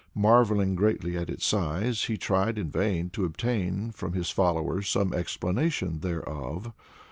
Marvelling 0.15 0.73
greatly 0.73 1.15
at 1.15 1.29
its 1.29 1.45
size, 1.45 2.05
he 2.05 2.17
tried 2.17 2.57
in 2.57 2.71
vain 2.71 3.11
to 3.11 3.23
obtain 3.23 3.91
from 3.91 4.13
his 4.13 4.31
followers 4.31 4.89
some 4.89 5.13
explanation 5.13 5.99
thereof. 5.99 6.73